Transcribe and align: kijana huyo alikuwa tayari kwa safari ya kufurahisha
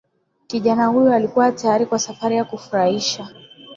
kijana 0.47 0.87
huyo 0.87 1.13
alikuwa 1.13 1.51
tayari 1.51 1.85
kwa 1.85 1.99
safari 1.99 2.35
ya 2.35 2.45
kufurahisha 2.45 3.29